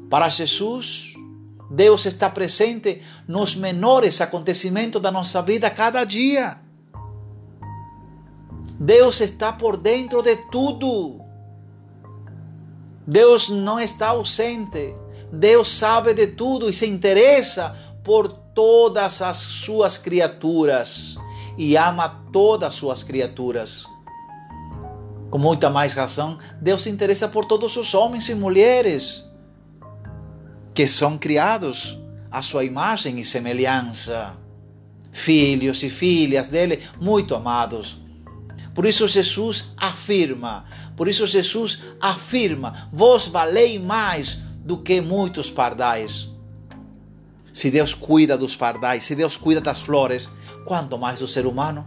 Para 0.09 0.29
Jesus, 0.29 1.15
Deus 1.71 2.07
está 2.07 2.31
presente 2.31 3.03
nos 3.27 3.57
menores 3.57 4.21
acontecimentos 4.21 5.03
da 5.03 5.11
nossa 5.11 5.43
vida 5.43 5.69
cada 5.69 6.05
dia. 6.05 6.59
Deus 8.79 9.21
está 9.21 9.53
por 9.53 9.77
dentro 9.77 10.23
de 10.23 10.37
tudo. 10.51 11.21
Deus 13.07 13.49
não 13.49 13.81
está 13.81 14.09
ausente. 14.09 14.95
Deus 15.33 15.69
sabe 15.69 16.15
de 16.15 16.29
tudo 16.29 16.69
e 16.69 16.73
se 16.73 16.87
interessa 16.87 17.77
por 18.05 18.29
todas 18.29 19.21
as 19.21 19.39
suas 19.39 19.99
criaturas 19.99 21.17
e 21.59 21.77
ama 21.77 22.25
todas 22.33 22.69
as 22.69 22.75
suas 22.75 23.03
criaturas. 23.03 23.94
Com 25.35 25.39
muita 25.41 25.69
mais 25.69 25.95
razão, 25.95 26.39
Deus 26.61 26.83
se 26.83 26.91
interessa 26.91 27.27
por 27.27 27.45
todos 27.45 27.77
os 27.77 27.93
homens 27.93 28.29
e 28.29 28.37
mulheres 28.37 29.29
que 30.73 30.87
são 30.87 31.19
criados 31.19 31.99
à 32.31 32.41
sua 32.41 32.63
imagem 32.63 33.19
e 33.19 33.25
semelhança. 33.25 34.37
Filhos 35.11 35.83
e 35.83 35.91
filhas 35.91 36.49
dele, 36.49 36.85
muito 37.01 37.35
amados. 37.35 37.97
Por 38.73 38.87
isso 38.87 39.09
Jesus 39.09 39.73
afirma, 39.77 40.67
por 40.97 41.09
isso 41.09 41.27
Jesus 41.27 41.83
afirma: 42.01 42.89
vós 42.93 43.27
valei 43.27 43.77
mais 43.77 44.35
do 44.65 44.79
que 44.79 45.01
muitos 45.01 45.51
pardais. 45.51 46.29
Se 47.53 47.73
Deus 47.73 47.93
cuida 47.93 48.39
dos 48.39 48.55
pardais, 48.55 49.03
se 49.03 49.17
Deus 49.17 49.37
cuida 49.37 49.61
das 49.61 49.81
flores, 49.81 50.29
quanto 50.65 50.97
mais 50.97 51.19
do 51.19 51.27
ser 51.27 51.45
humano? 51.45 51.85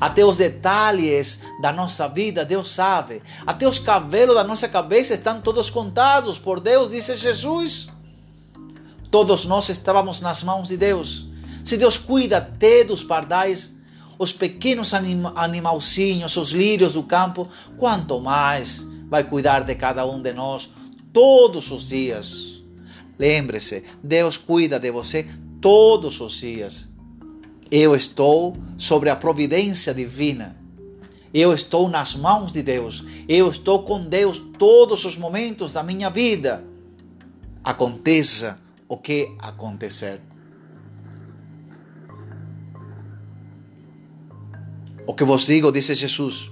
Até 0.00 0.24
os 0.24 0.36
detalhes 0.36 1.40
da 1.60 1.72
nossa 1.72 2.08
vida, 2.08 2.44
Deus 2.44 2.70
sabe. 2.70 3.22
Até 3.46 3.66
os 3.66 3.78
cabelos 3.78 4.34
da 4.34 4.44
nossa 4.44 4.68
cabeça 4.68 5.14
estão 5.14 5.40
todos 5.40 5.70
contados 5.70 6.38
por 6.38 6.60
Deus, 6.60 6.90
disse 6.90 7.16
Jesus. 7.16 7.88
Todos 9.10 9.46
nós 9.46 9.68
estávamos 9.68 10.20
nas 10.20 10.42
mãos 10.42 10.68
de 10.68 10.76
Deus. 10.76 11.26
Se 11.64 11.76
Deus 11.76 11.98
cuida 11.98 12.38
até 12.38 12.84
dos 12.84 13.02
pardais, 13.02 13.74
os 14.18 14.32
pequenos 14.32 14.92
anim 14.94 15.22
animalzinhos, 15.34 16.36
os 16.36 16.50
lírios 16.50 16.94
do 16.94 17.02
campo, 17.02 17.48
quanto 17.76 18.20
mais 18.20 18.84
vai 19.08 19.24
cuidar 19.24 19.64
de 19.64 19.74
cada 19.74 20.04
um 20.06 20.20
de 20.20 20.32
nós 20.32 20.70
todos 21.12 21.70
os 21.70 21.88
dias. 21.88 22.62
Lembre-se, 23.18 23.84
Deus 24.02 24.36
cuida 24.36 24.78
de 24.78 24.90
você 24.90 25.26
todos 25.60 26.20
os 26.20 26.34
dias. 26.34 26.86
Eu 27.70 27.94
estou 27.94 28.56
sobre 28.76 29.10
a 29.10 29.16
providência 29.16 29.92
divina. 29.92 30.56
Eu 31.32 31.52
estou 31.52 31.88
nas 31.88 32.14
mãos 32.14 32.50
de 32.50 32.62
Deus. 32.62 33.04
Eu 33.28 33.50
estou 33.50 33.82
com 33.82 34.02
Deus 34.02 34.38
todos 34.58 35.04
os 35.04 35.16
momentos 35.16 35.72
da 35.72 35.82
minha 35.82 36.08
vida. 36.08 36.64
Aconteça 37.62 38.58
o 38.88 38.96
que 38.96 39.34
acontecer. 39.38 40.20
O 45.06 45.14
que 45.14 45.24
vos 45.24 45.46
digo, 45.46 45.72
disse 45.72 45.94
Jesus, 45.94 46.50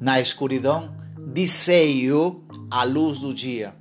na 0.00 0.20
escuridão, 0.20 0.94
dissei-o 1.32 2.42
à 2.70 2.84
luz 2.84 3.18
do 3.18 3.32
dia. 3.32 3.74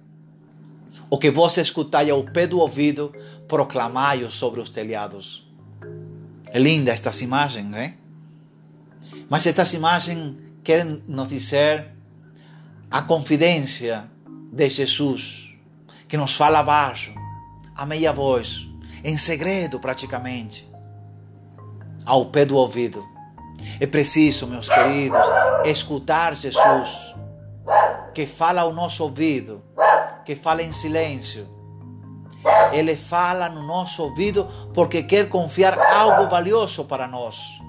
O 1.09 1.17
que 1.17 1.29
vos 1.29 1.57
escutai 1.57 2.09
ao 2.09 2.23
pé 2.23 2.47
do 2.47 2.59
ouvido, 2.59 3.13
proclamai-o 3.47 4.31
sobre 4.31 4.61
os 4.61 4.69
telhados. 4.69 5.50
É 6.53 6.59
linda 6.59 6.91
estas 6.91 7.21
imagens, 7.21 7.65
né? 7.65 7.95
Mas 9.29 9.47
estas 9.47 9.73
imagens 9.73 10.35
querem 10.63 11.01
nos 11.07 11.29
dizer 11.29 11.91
a 12.89 13.01
confidência 13.01 14.09
de 14.51 14.69
Jesus, 14.69 15.57
que 16.09 16.17
nos 16.17 16.35
fala 16.35 16.61
baixo, 16.61 17.13
a 17.73 17.85
meia 17.85 18.11
voz, 18.11 18.67
em 19.01 19.17
segredo 19.17 19.79
praticamente, 19.79 20.69
ao 22.05 22.25
pé 22.25 22.43
do 22.43 22.57
ouvido. 22.57 23.01
É 23.79 23.87
preciso, 23.87 24.45
meus 24.45 24.67
queridos, 24.67 25.17
escutar 25.65 26.35
Jesus, 26.35 27.15
que 28.13 28.27
fala 28.27 28.61
ao 28.61 28.73
nosso 28.73 29.03
ouvido, 29.03 29.63
que 30.25 30.35
fala 30.35 30.61
em 30.61 30.73
silêncio. 30.73 31.60
Ele 32.71 32.95
fala 32.95 33.49
no 33.49 33.63
nosso 33.63 34.03
ouvido 34.03 34.47
porque 34.73 35.03
quer 35.03 35.29
confiar 35.29 35.77
algo 35.77 36.29
valioso 36.29 36.85
para 36.85 37.07
nós. 37.07 37.59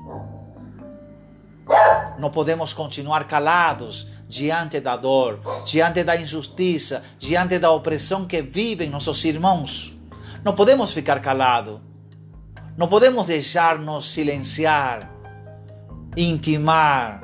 Não 2.18 2.30
podemos 2.30 2.72
continuar 2.72 3.24
calados 3.26 4.06
diante 4.28 4.80
da 4.80 4.96
dor, 4.96 5.40
diante 5.64 6.04
da 6.04 6.16
injustiça, 6.16 7.02
diante 7.18 7.58
da 7.58 7.70
opressão 7.70 8.26
que 8.26 8.42
vivem 8.42 8.90
nossos 8.90 9.24
irmãos. 9.24 9.94
Não 10.44 10.54
podemos 10.54 10.92
ficar 10.92 11.20
calados. 11.20 11.80
Não 12.76 12.88
podemos 12.88 13.26
deixar-nos 13.26 14.12
silenciar 14.12 15.12
intimar, 16.16 17.22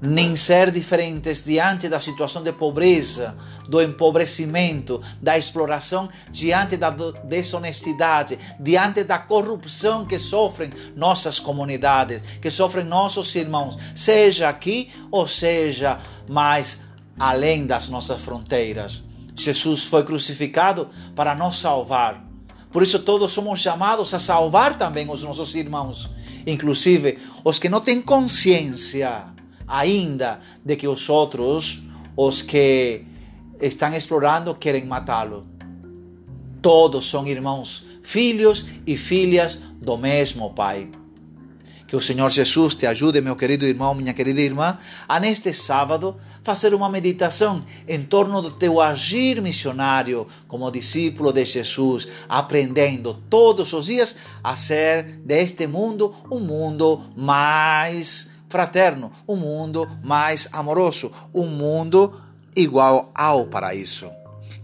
nem 0.00 0.34
ser 0.34 0.70
diferentes 0.70 1.44
diante 1.44 1.88
da 1.88 2.00
situação 2.00 2.42
de 2.42 2.52
pobreza, 2.52 3.36
do 3.68 3.82
empobrecimento, 3.82 5.00
da 5.20 5.36
exploração, 5.36 6.08
diante 6.30 6.76
da 6.76 6.90
desonestidade, 6.90 8.38
diante 8.58 9.04
da 9.04 9.18
corrupção 9.18 10.06
que 10.06 10.18
sofrem 10.18 10.70
nossas 10.96 11.38
comunidades, 11.38 12.22
que 12.40 12.50
sofrem 12.50 12.84
nossos 12.84 13.34
irmãos, 13.34 13.76
seja 13.94 14.48
aqui 14.48 14.90
ou 15.10 15.26
seja 15.26 16.00
mais 16.28 16.80
além 17.18 17.66
das 17.66 17.88
nossas 17.88 18.20
fronteiras. 18.20 19.02
Jesus 19.36 19.84
foi 19.84 20.02
crucificado 20.04 20.88
para 21.14 21.34
nos 21.34 21.58
salvar. 21.58 22.24
Por 22.72 22.82
isso 22.82 22.98
todos 23.00 23.32
somos 23.32 23.60
chamados 23.60 24.14
a 24.14 24.18
salvar 24.18 24.78
também 24.78 25.10
os 25.10 25.22
nossos 25.22 25.54
irmãos 25.54 26.08
inclusive 26.46 27.18
os 27.44 27.58
que 27.58 27.68
não 27.68 27.80
têm 27.80 28.00
consciência 28.00 29.24
ainda 29.70 30.40
de 30.64 30.74
que 30.74 30.88
os 30.88 31.08
outros, 31.08 31.82
os 32.16 32.42
que 32.42 33.04
estão 33.60 33.94
explorando, 33.94 34.54
querem 34.54 34.84
matá-lo. 34.84 35.46
Todos 36.60 37.08
são 37.08 37.26
irmãos, 37.26 37.84
filhos 38.02 38.66
e 38.86 38.96
filhas 38.96 39.60
do 39.80 39.96
mesmo 39.96 40.52
Pai. 40.52 40.90
Que 41.86 41.96
o 41.96 42.00
Senhor 42.00 42.30
Jesus 42.30 42.74
te 42.74 42.86
ajude, 42.86 43.20
meu 43.20 43.34
querido 43.34 43.64
irmão, 43.64 43.94
minha 43.94 44.14
querida 44.14 44.40
irmã, 44.40 44.78
a 45.08 45.18
neste 45.18 45.52
sábado 45.52 46.16
fazer 46.42 46.72
uma 46.72 46.88
meditação 46.88 47.64
em 47.88 48.02
torno 48.02 48.40
do 48.40 48.50
teu 48.52 48.80
agir 48.80 49.42
missionário 49.42 50.26
como 50.46 50.70
discípulo 50.70 51.32
de 51.32 51.44
Jesus, 51.44 52.06
aprendendo 52.28 53.14
todos 53.28 53.72
os 53.72 53.86
dias 53.86 54.14
a 54.42 54.54
ser 54.54 55.18
deste 55.24 55.66
mundo 55.66 56.14
um 56.30 56.38
mundo 56.38 57.00
mais 57.16 58.29
fraterno, 58.50 59.10
um 59.26 59.36
mundo 59.36 59.88
mais 60.02 60.48
amoroso, 60.52 61.10
um 61.32 61.46
mundo 61.46 62.20
igual 62.54 63.10
ao 63.14 63.46
paraíso. 63.46 64.10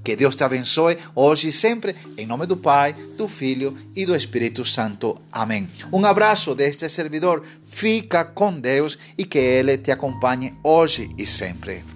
Que 0.05 0.15
Deus 0.15 0.37
te 0.37 0.45
abençoe 0.45 0.99
hoje 1.17 1.49
e 1.49 1.53
sempre, 1.53 1.97
em 2.17 2.27
nome 2.27 2.47
do 2.47 2.57
Pai, 2.57 2.93
do 3.17 3.27
Filho 3.27 3.77
e 3.95 4.07
do 4.07 4.15
Espírito 4.15 4.65
Santo. 4.65 5.17
Amém. 5.33 5.69
Um 5.93 6.05
abraço 6.05 6.55
deste 6.55 6.89
servidor. 6.89 7.43
Fica 7.65 8.25
com 8.25 8.53
Deus 8.53 8.97
e 9.19 9.25
que 9.25 9.39
Ele 9.39 9.77
te 9.77 9.91
acompanhe 9.91 10.55
hoje 10.63 11.09
e 11.19 11.27
sempre. 11.27 11.96